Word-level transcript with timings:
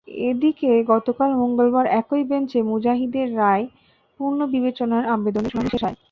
এদিকে, 0.25 0.71
গতকাল 0.83 1.29
মঙ্গলবার 1.35 1.85
একই 1.99 2.23
বেঞ্চে 2.23 2.59
মুজাহিদের 2.63 3.27
রায় 3.35 3.65
পুনর্বিবেচনার 4.19 5.03
আবেদনের 5.07 5.51
শুনানি 5.51 5.69
শেষ 5.69 5.83
হয়। 5.83 5.97